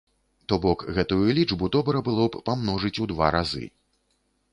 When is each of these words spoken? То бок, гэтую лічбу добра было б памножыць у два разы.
То 0.51 0.57
бок, 0.61 0.85
гэтую 0.95 1.19
лічбу 1.39 1.69
добра 1.75 2.01
было 2.07 2.25
б 2.37 2.41
памножыць 2.49 2.95
у 3.05 3.07
два 3.13 3.27
разы. 3.37 3.63